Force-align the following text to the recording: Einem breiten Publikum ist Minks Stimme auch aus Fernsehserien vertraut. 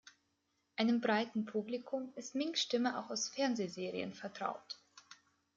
Einem 0.77 0.99
breiten 0.99 1.45
Publikum 1.45 2.11
ist 2.15 2.33
Minks 2.33 2.59
Stimme 2.63 2.97
auch 2.97 3.11
aus 3.11 3.29
Fernsehserien 3.29 4.15
vertraut. 4.15 4.79